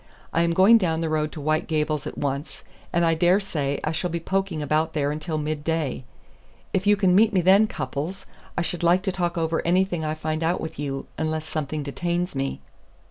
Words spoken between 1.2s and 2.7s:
to White Gables at once,